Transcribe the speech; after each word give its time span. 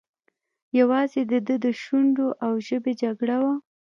یوازې 0.79 1.21
د 1.31 1.33
ده 1.47 1.55
د 1.65 1.67
شونډو 1.81 2.27
او 2.45 2.53
ژبې 2.67 2.93
جګړه 3.01 3.37
وه. 3.43 3.53